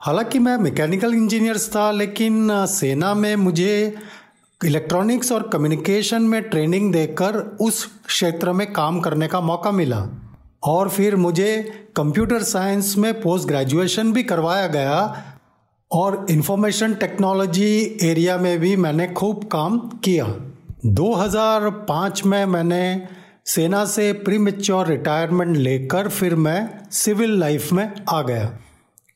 हालाँकि 0.00 0.38
मैं 0.38 0.56
मैकेनिकल 0.56 1.14
इंजीनियर्स 1.14 1.68
था, 1.68 1.90
लेकिन 1.90 2.66
सेना 2.66 3.14
में 3.14 3.36
मुझे 3.36 3.94
इलेक्ट्रॉनिक्स 4.60 5.32
और 5.32 5.48
कम्युनिकेशन 5.48 6.22
में 6.22 6.42
ट्रेनिंग 6.42 6.92
देकर 6.92 7.36
उस 7.60 7.84
क्षेत्र 8.06 8.52
में 8.52 8.72
काम 8.72 9.00
करने 9.00 9.28
का 9.28 9.40
मौका 9.40 9.70
मिला। 9.70 10.06
और 10.64 10.88
फिर 10.88 11.16
मुझे 11.16 11.70
कंप्यूटर 11.96 12.42
साइंस 12.42 12.94
में 12.98 13.20
पोस्ट 13.20 13.48
ग्रेजुएशन 13.48 14.12
भी 14.12 14.22
करवाया 14.22 14.66
गया 14.66 15.22
और 15.92 16.26
इंफॉर्मेशन 16.30 16.94
टेक्नोलॉजी 16.94 17.98
एरिया 18.02 18.38
में 18.38 18.58
भी 18.58 18.76
मैंने 18.76 19.06
खूब 19.06 19.44
काम 19.44 19.78
किया। 19.78 20.34
2005 20.86 22.26
में 22.26 22.44
मैंने 22.44 23.02
सेना 23.46 23.84
से 23.84 24.12
प्री 24.12 24.38
रिटायरमेंट 24.72 25.56
लेकर 25.56 26.08
फिर 26.08 26.34
मैं 26.34 26.70
सिविल 26.90 27.40
लाइफ 27.40 27.72
में 27.72 27.92
आ 28.08 28.22
गया। 28.22 28.58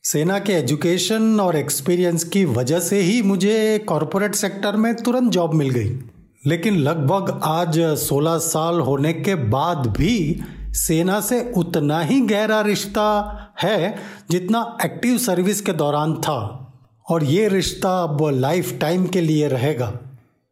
सेना 0.03 0.39
के 0.39 0.53
एजुकेशन 0.53 1.39
और 1.39 1.55
एक्सपीरियंस 1.55 2.23
की 2.23 2.45
वजह 2.45 2.79
से 2.79 2.99
ही 2.99 3.21
मुझे 3.21 3.79
कॉरपोरेट 3.79 4.35
सेक्टर 4.35 4.75
में 4.75 4.95
तुरंत 4.95 5.31
जॉब 5.31 5.53
मिल 5.53 5.69
गई। 5.69 5.99
लेकिन 6.45 6.77
लगभग 6.77 7.39
आज 7.43 7.79
16 7.79 8.37
साल 8.37 8.79
होने 8.79 9.13
के 9.13 9.35
बाद 9.35 9.77
भी 9.77 10.41
सेना 10.77 11.19
से 11.19 11.53
उतना 11.57 11.99
ही 11.99 12.21
गहरा 12.21 12.61
रिश्ता 12.61 13.37
है 13.63 13.95
जितना 14.31 14.77
एक्टिव 14.85 15.17
सर्विस 15.17 15.61
के 15.61 15.71
दौरान 15.71 16.13
था। 16.13 16.63
और 17.09 17.23
ये 17.23 17.47
रिश्ता 17.47 18.03
अब 18.03 18.29
लाइफ 18.33 18.77
टाइम 18.81 19.05
के 19.05 19.21
लिए 19.21 19.47
रहेगा। 19.47 19.93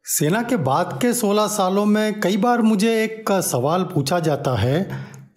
सेना 0.05 0.41
के 0.41 0.57
बाद 0.57 0.99
के 1.01 1.13
16 1.13 1.47
सालों 1.47 1.85
में 1.85 2.19
कई 2.19 2.37
बार 2.37 2.61
मुझे 2.61 3.03
एक 3.03 3.31
सवाल 3.31 3.83
पूछा 3.83 4.19
जाता 4.19 4.55
है 4.55 4.89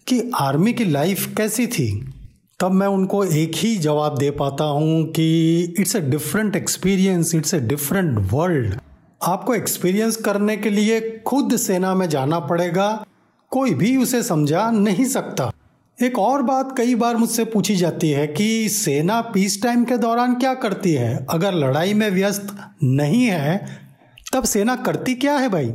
कि 0.07 0.31
आर्मी 0.35 0.73
की 0.73 0.85
लाइफ 0.85 1.33
कैसी 1.37 1.67
थी? 1.67 2.13
तब 2.59 2.71
मैं 2.71 2.87
उनको 2.87 3.23
एक 3.23 3.51
ही 3.55 3.75
जवाब 3.75 4.17
दे 4.17 4.31
पाता 4.31 4.63
हूँ 4.63 5.11
कि 5.11 5.59
it's 5.79 5.95
a 5.95 5.99
different 5.99 6.55
experience 6.55 7.35
it's 7.35 7.55
a 7.55 7.57
different 7.57 8.29
world 8.33 8.75
आपको 9.23 9.53
एक्सपीरियंस 9.53 10.15
करने 10.15 10.57
के 10.57 10.69
लिए 10.69 11.23
खुद 11.25 11.55
सेना 11.55 11.95
में 11.95 12.09
जाना 12.09 12.39
पड़ेगा 12.39 13.05
कोई 13.49 13.73
भी 13.73 13.97
उसे 13.97 14.23
समझा 14.23 14.71
नहीं 14.71 15.05
सकता। 15.05 15.53
एक 16.03 16.19
और 16.19 16.41
बात 16.41 16.77
कई 16.77 16.95
बार 16.95 17.17
मुझसे 17.17 17.45
पूछी 17.45 17.75
जाती 17.75 18.09
है 18.09 18.27
कि 18.27 18.69
सेना 18.69 19.21
पीस 19.21 19.63
टाइम 19.63 19.85
के 19.85 19.97
दौरान 19.97 20.35
क्या 20.35 20.53
करती 20.53 20.93
है? 20.93 21.25
अगर 21.29 21.53
लड़ाई 21.53 21.93
में 21.93 22.11
व्यस्त 22.11 22.57
नहीं 22.83 23.25
है, 23.25 23.67
तब 24.33 24.43
सेना 24.43 24.75
करती 24.75 25.15
क्या 25.15 25.37
है 25.37 25.49
भाई? 25.49 25.69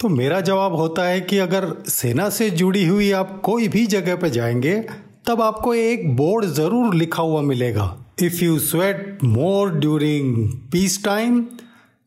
तो 0.00 0.08
मेरा 0.08 0.40
जवाब 0.40 0.74
होता 0.74 1.04
है 1.04 1.20
कि 1.20 1.38
अगर 1.38 1.82
सेना 1.88 2.28
से 2.30 2.50
जुड़ी 2.50 2.86
हुई 2.86 3.10
आप 3.12 3.40
कोई 3.44 3.68
भी 3.68 3.86
जगह 3.86 4.16
पर 4.16 4.28
जाएँगे, 4.28 4.84
तब 5.26 5.42
आपको 5.42 5.74
एक 5.74 6.16
बोर्ड 6.16 6.44
ज़रूर 6.44 6.94
लिखा 6.94 7.22
हुआ 7.22 7.42
मिलेगा। 7.42 8.04
If 8.22 8.44
you 8.44 8.58
sweat 8.58 9.18
more 9.24 9.70
during 9.70 10.48
peace 10.72 11.04
time 11.04 11.46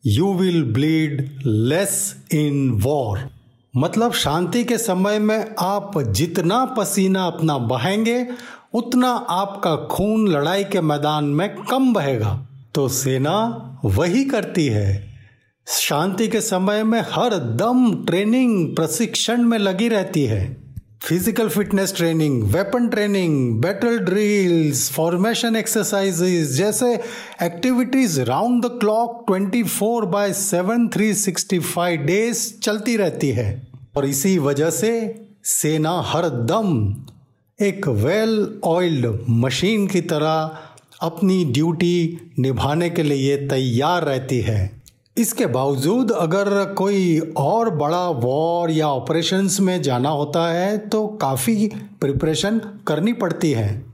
you 0.06 0.34
will 0.34 0.64
bleed 0.64 1.38
less 1.46 2.16
in 2.32 2.70
war 2.70 3.35
मतलब 3.76 4.12
शांति 4.12 4.64
के 4.64 4.78
समय 4.78 5.18
में 5.18 5.54
आप 5.58 6.02
जितना 6.02 6.64
पसीना 6.64 7.26
अपना 7.26 7.58
बहेंगे 7.58 8.26
उतना 8.74 9.08
आपका 9.10 9.76
खून 9.76 10.28
लड़ाई 10.28 10.64
के 10.64 10.80
मैदान 10.80 11.24
में 11.24 11.56
कम 11.62 11.92
बहेगा। 11.92 12.48
तो 12.74 12.88
सेना 12.88 13.62
वही 13.84 14.24
करती 14.24 14.66
है। 14.66 15.14
शांति 15.66 16.28
के 16.28 16.40
समय 16.40 16.84
में 16.84 17.00
हर 17.00 17.34
दम 17.34 18.04
ट्रेनिंग 18.04 18.76
प्रशिक्षण 18.76 19.42
में 19.42 19.58
लगी 19.58 19.88
रहती 19.88 20.24
है। 20.24 20.65
Physical 21.02 21.48
fitness 21.48 21.92
training 21.96 22.42
weapon 22.52 22.88
training 22.88 23.60
battle 23.62 23.98
drills 23.98 24.90
formation 24.92 25.56
exercises 25.56 26.56
जैसे 26.56 26.92
activities 27.42 28.20
round 28.20 28.64
the 28.64 28.68
clock 28.80 29.24
24 29.30 29.64
four 29.68 30.06
by 30.06 30.32
seven 30.32 30.88
three 30.88 31.12
sixty 31.14 31.58
five 31.58 32.02
days 32.02 32.40
चलती 32.60 32.96
रहती 32.96 33.30
है। 33.30 33.46
और 33.96 34.06
इसी 34.06 34.36
वजह 34.38 34.70
से 34.70 34.92
सेना 35.44 36.00
हर 36.06 36.28
दम 36.28 36.72
एक 37.58 37.88
वेल 37.88 38.60
ऑयल्ड 38.64 39.18
मशीन 39.28 39.86
की 39.86 40.00
तरह 40.00 40.58
अपनी 41.02 41.44
ड्यूटी 41.44 42.18
निभाने 42.38 42.90
के 42.90 43.02
लिए 43.02 43.36
तैयार 43.48 44.04
रहती 44.04 44.40
है। 44.40 44.75
इसके 45.18 45.46
बावजूद 45.46 46.10
अगर 46.10 46.64
कोई 46.74 47.18
और 47.36 47.70
बड़ा 47.70 48.08
वॉर 48.08 48.70
या 48.70 48.88
ऑपरेशंस 48.88 49.60
में 49.60 49.82
जाना 49.82 50.08
होता 50.08 50.48
है 50.48 50.78
तो 50.78 51.06
काफ़ी 51.06 51.70
प्रिपरेशन 52.00 52.58
करनी 52.86 53.12
पड़ती 53.12 53.52
है। 53.52 53.86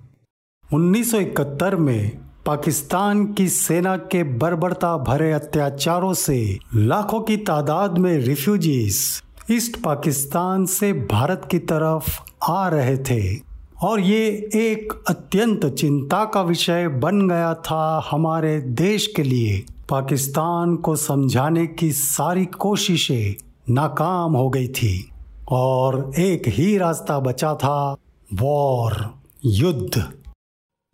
1971 0.74 1.74
में 1.74 2.18
पाकिस्तान 2.46 3.32
की 3.32 3.48
सेना 3.48 3.96
के 3.96 4.22
बर्बरता 4.22 4.96
भरे 4.96 5.32
अत्याचारों 5.32 6.14
से 6.14 6.58
लाखों 6.74 7.20
की 7.20 7.36
तादाद 7.36 7.98
में 7.98 8.18
रिफ्यूजीज 8.18 9.22
ईस्ट 9.50 9.76
पाकिस्तान 9.82 10.66
से 10.66 10.92
भारत 10.92 11.48
की 11.50 11.58
तरफ़ 11.58 12.20
आ 12.50 12.68
रहे 12.68 12.96
थे। 12.96 13.52
और 13.82 14.00
ये 14.00 14.26
एक 14.54 14.92
अत्यंत 15.08 15.66
चिंता 15.66 16.24
का 16.24 16.42
विषय 16.42 16.88
बन 16.88 17.28
गया 17.28 17.54
था 17.54 18.08
हमारे 18.10 18.60
देश 18.60 19.06
के 19.06 19.22
लिए। 19.22 19.64
पाकिस्तान 19.90 20.76
को 20.76 20.96
समझाने 20.96 21.66
की 21.66 21.92
सारी 21.92 22.44
कोशिशें 22.44 23.44
नाकाम 23.74 24.32
हो 24.32 24.48
गई 24.50 24.68
थी 24.68 25.10
और 25.48 26.12
एक 26.18 26.42
ही 26.48 26.76
रास्ता 26.78 27.18
बचा 27.20 27.54
था, 27.54 27.96
वॉर, 28.34 29.14
युद्ध। 29.44 30.02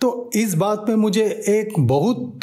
तो 0.00 0.30
इस 0.35 0.54
बात 0.54 0.85
में 0.88 0.97
मुझे 0.97 1.25
एक 1.49 1.73
बहुत 1.78 2.40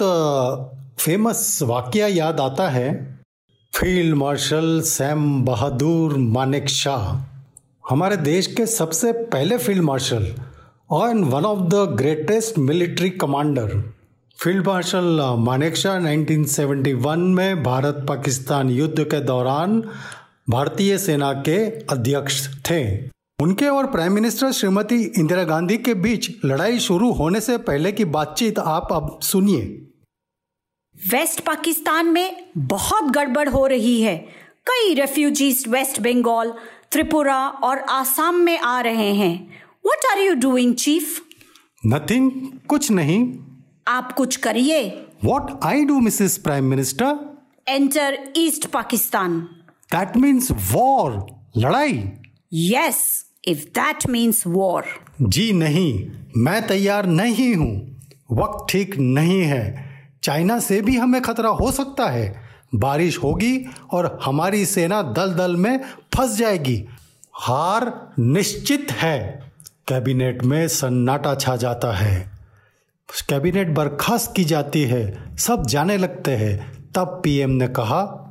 फ़ेमस 1.00 1.60
वाक्य 1.64 2.08
याद 2.08 2.40
आता 2.40 2.70
है। 2.70 3.20
Field 3.74 4.16
marshal 4.16 4.82
Sam 4.82 5.44
Bahadur 5.46 6.18
Manik 6.18 6.70
Shah, 6.70 7.24
हमारे 7.90 8.18
देश 8.18 8.48
के 8.48 8.66
सबसे 8.66 9.12
पहले 9.12 9.58
फ़ील्ड 9.58 9.84
मार्शल 9.84 10.34
और 10.90 11.16
one 11.16 11.46
of 11.46 11.60
the 11.60 11.76
greatest 11.76 12.58
military 12.58 13.10
commander. 13.10 13.95
Field 14.40 14.68
marshal 14.68 15.36
Manekshaw 15.76 16.00
1971 16.00 17.18
में 17.18 17.64
भारत 17.64 18.06
पाकिस्तान 18.10 18.70
युद्ध 18.70 19.04
के 19.04 19.20
दौरान 19.20 19.82
भारतीय 20.50 20.98
सेना 20.98 21.32
के 21.34 21.58
अध्यक्ष 21.94 22.48
थे। 22.70 22.82
उनके 23.40 23.68
और 23.68 23.88
प्राइम 23.88 24.14
मिनिस्टर 24.14 24.52
श्रीमती 24.52 25.02
इंदिरा 25.20 25.44
गांधी 25.44 25.78
के 25.78 25.94
बीच 25.94 26.30
लड़ाई 26.46 26.80
शुरू 26.80 27.12
होने 27.12 27.42
से 27.42 27.58
पहले 27.58 27.92
की 27.92 28.06
बातचीत 28.06 28.60
आप 28.60 28.88
अब 28.92 29.20
सुनिए। 29.24 29.62
वेस्ट 30.98 31.40
पाकिस्तान 31.40 32.06
में 32.06 32.50
बहुत 32.58 33.12
गड़बड़ 33.12 33.48
हो 33.50 33.66
रही 33.68 34.02
है। 34.02 34.18
कई 34.68 34.94
रेफ्यूजीज 34.94 35.66
वेस्ट 35.68 36.02
बंगाल 36.02 36.54
त्रिपुरा 36.92 37.48
और 37.64 37.80
आसाम 37.80 38.36
में 38.36 38.58
आ 38.60 38.80
रहे 38.82 39.12
हैं। 39.14 39.36
What 39.86 40.12
are 40.12 40.20
you 40.20 40.34
doing 40.42 40.76
chief 40.76 41.22
nothing 41.86 42.32
कुछ 42.68 42.92
नहीं। 42.92 43.38
आप 43.88 44.12
कुछ 44.12 44.36
करिए। 44.36 45.08
What 45.26 45.52
I 45.64 45.86
do 45.86 46.00
missus 46.00 46.38
prime 46.38 46.66
minister 46.66 47.20
enter 47.70 48.18
East 48.38 48.66
Pakistan 48.66 49.40
that 49.92 50.18
means 50.18 50.52
war 50.52 51.26
लड़ाई? 51.58 52.12
Yes 52.54 53.26
if 53.48 53.60
that 53.60 54.10
means 54.10 54.48
war 54.48 54.86
जी 55.22 55.54
नहीं 55.54 56.12
मैं 56.38 56.68
तैयार 56.68 57.06
नहीं 57.06 57.56
हूँ। 57.56 58.02
वक्त 58.32 58.66
ठीक 58.70 58.98
नहीं 58.98 59.42
है। 59.42 59.94
चाइना 60.24 60.60
से 60.60 60.82
भी 60.82 60.98
हमें 60.98 61.22
खतरा 61.22 61.50
हो 61.50 61.72
सकता 61.72 62.10
है। 62.10 62.44
बारिश 62.76 63.18
होगी 63.18 63.66
और 63.92 64.20
हमारी 64.24 64.66
सेना 64.66 65.02
दल 65.02 65.34
दल 65.34 65.56
में 65.56 65.78
फंस 66.16 66.38
जाएगी। 66.38 66.86
हार 67.34 68.14
निश्चित 68.20 68.92
है। 68.92 69.18
कैबिनेट 69.88 70.44
में 70.44 70.68
सन्नाटा 70.68 71.36
छा 71.36 71.56
जाता 71.56 71.92
है। 71.98 72.35
कैबिनेट 73.30 73.70
बर्खास्त 73.70 74.34
की 74.36 74.44
जाती 74.44 74.82
है 74.84 75.38
सब 75.38 75.66
जाने 75.66 75.98
लगते 75.98 76.32
हैं 76.32 76.86
तब 76.96 77.22
पीएम 77.24 77.50
ने 77.50 77.68
कहा 77.68 78.22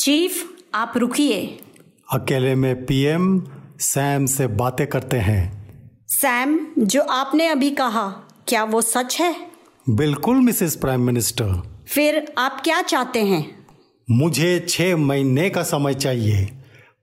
चीफ 0.00 0.56
आप 0.74 0.92
रुकिए। 0.96 1.58
अकेले 2.12 2.54
में 2.54 2.86
पीएम 2.86 3.44
सैम 3.80 4.26
से 4.26 4.46
बातें 4.46 4.86
करते 4.86 5.16
हैं। 5.16 5.68
सैम 6.08 6.66
जो 6.78 7.02
आपने 7.02 7.46
अभी 7.46 7.70
कहा 7.70 8.08
क्या 8.48 8.64
वो 8.64 8.80
सच 8.80 9.20
है? 9.20 9.36
बिल्कुल 9.88 10.36
मिसेस 10.36 10.76
प्राइम 10.76 11.00
मिनिस्टर। 11.00 11.62
फिर 11.88 12.32
आप 12.38 12.60
क्या 12.64 12.82
चाहते 12.82 13.22
हैं? 13.22 13.66
मुझे 14.10 14.66
छह 14.68 14.96
महीने 14.96 15.50
का 15.50 15.62
समय 15.62 15.94
चाहिए। 15.94 16.44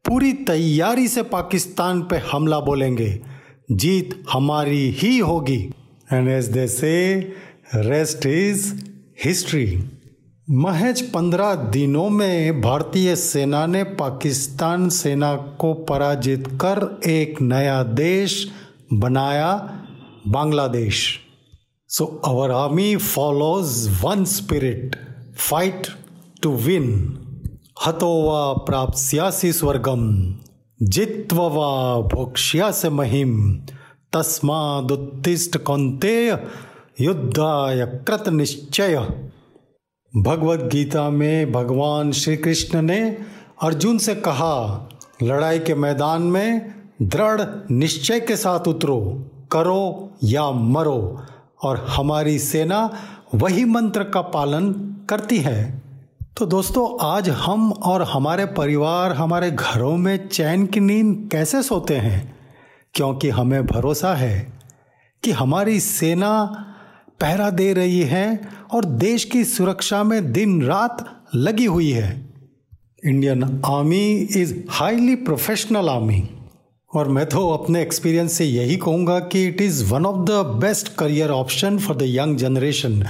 पूरी 0.05 0.33
तैयारी 0.33 1.07
से 1.07 1.23
पाकिस्तान 1.23 2.01
पे 2.01 2.17
हमला 2.17 2.59
बोलेंगे। 2.59 3.21
जीत 3.71 4.23
हमारी 4.33 4.89
ही 4.89 5.17
होगी। 5.17 5.73
एंड 6.11 6.29
एज 6.29 6.45
दे 6.45 6.67
से 6.67 7.19
रेस्ट 7.75 8.25
इज़ 8.25 8.73
हिस्ट्री 9.25 9.83
महज 10.49 11.01
पंद्रह 11.01 11.53
दिनों 11.55 12.09
में 12.09 12.61
भारतीय 12.61 13.15
सेना 13.15 13.65
ने 13.65 13.83
पाकिस्तान 13.83 14.89
सेना 14.89 15.35
को 15.35 15.73
पराजित 15.73 16.47
कर 16.47 17.01
एक 17.09 17.41
नया 17.41 17.83
देश 17.83 18.51
बनाया, 18.93 19.79
Bangladesh. 20.27 21.19
So 21.89 22.05
our 22.25 22.51
army 22.51 22.95
follows 22.97 23.87
one 24.03 24.25
spirit 24.25 24.95
fight 25.37 25.87
to 26.41 26.55
win 26.55 26.87
हतोवा 27.85 28.53
प्राप्स्यासी 28.53 29.51
स्वर्गम 29.53 30.03
जित्वा 30.81 31.97
भोक्ष्यास 32.13 32.85
महिम। 32.85 33.61
तस्मादुत्तिष्ठ 34.13 35.57
कौंतेय 35.57 36.47
युद्धाय 37.01 37.85
कृत 37.85 38.29
निश्चय 38.29 38.95
भगवत 40.17 40.59
गीता 40.59 41.09
में 41.09 41.51
भगवान 41.51 42.11
श्री 42.11 42.37
कृष्ण 42.37 42.81
ने 42.81 43.17
अर्जुन 43.61 43.97
से 43.97 44.15
कहा, 44.15 44.89
लड़ाई 45.23 45.59
के 45.59 45.75
मैदान 45.75 46.21
में 46.21 46.73
दृढ़ 47.01 47.41
निश्चय 47.71 48.19
के 48.19 48.35
साथ 48.35 48.67
उतरो, 48.67 49.25
करो 49.51 50.11
या 50.23 50.51
मरो, 50.51 51.21
और 51.63 51.85
हमारी 51.89 52.39
सेना 52.39 52.93
वही 53.35 53.65
मंत्र 53.65 54.03
का 54.03 54.21
पालन 54.21 54.71
करती 55.09 55.37
है। 55.37 55.81
तो 56.37 56.45
दोस्तों, 56.45 57.07
आज 57.07 57.29
हम 57.29 57.71
और 57.71 58.01
हमारे 58.01 58.45
परिवार, 58.45 59.11
हमारे 59.11 59.51
घरों 59.51 59.97
में 59.97 60.27
चैन 60.27 60.65
की 60.65 60.79
नींद 60.79 61.29
कैसे 61.31 61.63
सोते 61.63 61.95
हैं? 61.95 62.42
क्योंकि 62.93 63.29
हमें 63.29 63.65
भरोसा 63.65 64.13
है 64.15 64.53
कि 65.23 65.31
हमारी 65.31 65.79
सेना 65.79 66.31
पहरा 67.21 67.49
दे 67.49 67.73
रही 67.73 68.01
है 68.01 68.49
और 68.73 68.85
देश 68.85 69.23
की 69.23 69.43
सुरक्षा 69.43 70.03
में 70.03 70.31
दिन 70.31 70.61
रात 70.61 71.05
लगी 71.35 71.65
हुई 71.65 71.89
है। 71.91 72.29
Indian 73.05 73.61
army 73.65 74.13
is 74.13 74.53
highly 74.69 75.15
professional 75.15 75.89
army 75.89 76.29
और 76.95 77.07
मैं 77.07 77.25
तो 77.25 77.49
अपने 77.49 77.81
एक्सपीरियंस 77.81 78.33
से 78.33 78.45
यही 78.45 78.75
कहूँगा 78.75 79.19
कि 79.19 79.45
it 79.47 79.61
is 79.61 79.83
one 79.85 80.05
of 80.05 80.25
the 80.25 80.31
best 80.31 80.95
career 80.95 81.29
option 81.29 81.77
for 81.77 81.95
the 81.95 82.01
young 82.01 82.37
generation 82.37 83.05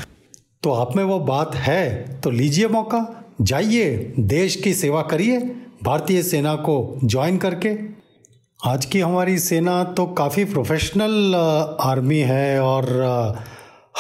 तो 0.64 0.72
आप 0.72 0.96
में 0.96 1.04
वो 1.04 1.20
बात 1.20 1.56
है 1.56 2.20
तो 2.20 2.30
लीजिए 2.30 2.68
मौका, 2.68 3.26
जाइए, 3.42 4.14
देश 4.20 4.56
की 4.56 4.74
सेवा 4.74 5.02
करिए, 5.02 5.40
भारतीय 5.84 6.24
सेना 6.24 6.56
को 6.56 7.00
ज्वाइन 7.04 7.38
करके। 7.38 8.03
आज 8.66 8.86
की 8.86 9.00
हमारी 9.00 9.40
सेना 9.40 9.84
तो 9.84 10.06
काफ़ी 10.08 10.44
प्रोफेशनल 10.46 11.36
आर्मी 11.82 12.20
है 12.20 12.62
और 12.62 12.86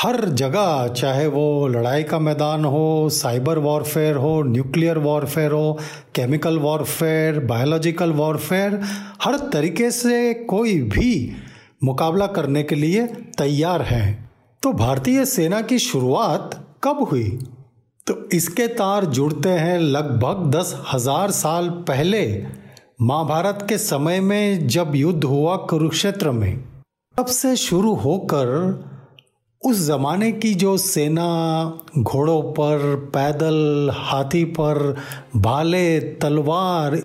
हर 0.01 0.25
जगह 0.31 0.87
चाहे 0.87 1.25
वो 1.27 1.67
लड़ाई 1.67 2.03
का 2.03 2.19
मैदान 2.19 2.65
हो 2.65 3.09
साइबर 3.09 3.57
वॉरफेयर 3.57 4.15
हो 4.15 4.31
न्यूक्लियर 4.43 4.97
वॉरफेयर 4.97 5.51
हो 5.51 5.77
केमिकल 6.15 6.59
वॉरफेयर 6.59 7.39
बायोलॉजिकल 7.39 8.11
वॉरफेयर 8.11 8.79
हर 9.23 9.37
तरीके 9.53 9.91
से 9.91 10.33
कोई 10.33 10.79
भी 10.87 11.11
मुकाबला 11.83 12.27
करने 12.27 12.63
के 12.63 12.75
लिए 12.75 13.05
तैयार 13.37 13.81
हैं। 13.81 14.31
तो 14.63 14.73
भारतीय 14.73 15.25
सेना 15.25 15.61
की 15.61 15.79
शुरुआत 15.81 16.59
कब 16.83 17.07
हुई? 17.11 17.29
तो 18.07 18.29
इसके 18.33 18.67
तार 18.67 19.05
जुड़ते 19.05 19.49
हैं 19.49 19.79
लगभग 19.79 20.51
दस 20.51 20.75
हज़ार 20.93 21.31
साल 21.31 21.69
पहले। 21.87 22.25
महाभारत 23.03 23.65
के 23.69 23.77
समय 23.77 24.19
में 24.19 24.67
जब 24.67 24.95
युद्ध 24.95 25.23
हुआ 25.23 25.55
कुरुक्षेत्र 25.55 26.31
में, 26.31 26.63
तब 27.17 27.25
से 27.25 27.55
शुरू 27.55 27.95
होकर 27.95 28.47
उस 29.65 29.77
ज़माने 29.77 30.31
की 30.31 30.53
जो 30.53 30.77
सेना, 30.77 31.73
घोड़ों 31.99 32.41
पर, 32.41 32.95
पैदल 33.13 33.89
हाथी 33.93 34.43
पर 34.43 34.97
भाले 35.35 35.99
तलवार, 35.99 37.01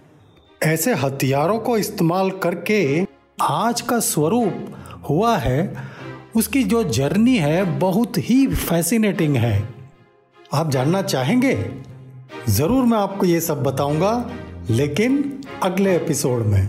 ऐसे 0.62 0.94
हथियारों 0.94 1.58
को 1.58 1.78
इस्तेमाल 1.78 2.30
करके 2.30 3.06
आज 3.42 3.80
का 3.80 3.98
स्वरूप 3.98 4.54
हुआ 5.10 5.36
है, 5.36 5.76
उसकी 6.36 6.62
जो 6.62 6.84
जर्नी 6.84 7.36
है 7.36 7.78
बहुत 7.78 8.12
ही 8.18 8.46
फैसिनेटिंग 8.46 9.36
है। 9.36 9.68
आप 10.54 10.70
जानना 10.70 11.02
चाहेंगे? 11.02 11.70
ज़रूर 12.48 12.84
मैं 12.84 12.98
आपको 12.98 13.26
ये 13.26 13.40
सब 13.40 13.62
बताऊँगा। 13.62 14.30
लेकिन 14.70 15.22
अगले 15.62 15.94
एपिसोड 15.96 16.44
में। 16.46 16.68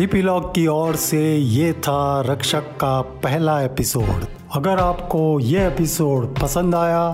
ईपीलॉग 0.00 0.48
की 0.54 0.66
ओर 0.66 0.96
से 0.96 1.20
ये 1.36 1.72
था 1.72 2.20
रक्षक 2.26 2.64
का 2.80 3.00
पहला 3.22 3.60
एपिसोड। 3.62 4.26
अगर 4.54 4.78
आपको 4.78 5.38
ये 5.40 5.66
एपिसोड 5.66 6.38
पसंद 6.38 6.74
आया 6.74 7.10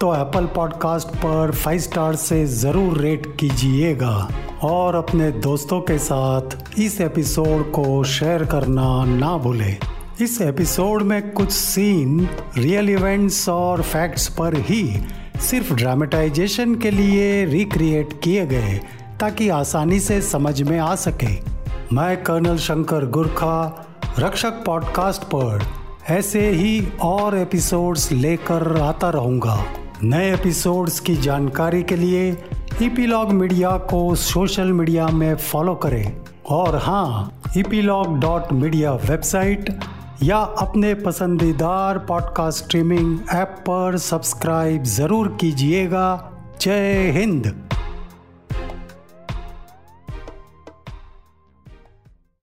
तो 0.00 0.14
एप्पल 0.14 0.46
पॉडकास्ट 0.46 1.16
पर 1.16 1.50
फाइव 1.54 1.78
स्टार 1.80 2.16
से 2.16 2.44
ज़रूर 2.46 2.98
रेट 2.98 3.26
कीजिएगा। 3.40 4.28
और 4.62 4.94
अपने 4.94 5.30
दोस्तों 5.40 5.80
के 5.80 5.98
साथ 5.98 6.78
इस 6.78 7.00
एपिसोड 7.00 7.70
को 7.70 8.02
शेयर 8.04 8.44
करना 8.44 9.04
ना 9.06 9.36
भूलें। 9.38 9.76
इस 10.20 10.40
एपिसोड 10.40 11.02
में 11.02 11.30
कुछ 11.32 11.50
सीन 11.50 12.28
रियल 12.58 12.90
इवेंट्स 12.90 13.48
और 13.48 13.82
फैक्ट्स 13.82 14.28
पर 14.28 14.56
ही 14.60 14.84
सिर्फ़ 15.40 15.74
ड्रामेटाइजेशन 15.74 16.74
के 16.74 16.90
लिए 16.90 17.44
रिक्रिएट 17.44 18.20
किए 18.24 18.46
गए। 18.46 18.80
ताकि 19.20 19.48
आसानी 19.48 20.00
से 20.00 20.20
समझ 20.22 20.62
में 20.62 20.78
आ 20.78 20.94
सके। 20.94 21.34
मैं 21.94 22.22
कर्नल 22.22 22.56
शंकर 22.56 23.06
गुरखा, 23.06 23.86
रक्षक 24.18 24.64
पॉडकास्ट 24.66 25.22
पर 25.22 25.64
ऐसे 26.10 26.50
ही 26.50 26.88
और 27.02 27.38
एपिसोड्स 27.38 28.12
लेकर 28.12 28.80
आता 28.80 29.10
रहूँगा। 29.10 29.64
नए 30.02 30.32
एपिसोड्स 30.34 31.00
की 31.00 31.16
जानकारी 31.16 31.82
के 31.82 31.96
लिए 31.96 32.30
ईपीलॉग 32.82 33.30
मीडिया 33.32 33.70
को 33.70 34.14
सोशल 34.14 34.72
मीडिया 34.72 35.06
में 35.06 35.34
फॉलो 35.36 35.74
करें। 35.74 36.16
और 36.50 36.76
हाँ 36.76 37.40
ईपीलॉग 37.56 38.18
डॉट 38.20 38.52
मीडिया 38.52 38.92
वेबसाइट 38.92 39.80
या 40.22 40.38
अपने 40.38 40.94
पसंदीदार 40.94 41.98
पॉडकास्ट 41.98 42.64
स्ट्रीमिंग 42.64 43.18
ऐप 43.32 43.56
पर 43.60 43.98
सब्सक्राइब 43.98 44.84
ज़रूर 44.84 45.36
कीजिएगा। 45.40 46.32
जय 46.60 47.10
हिंद। 47.10 47.71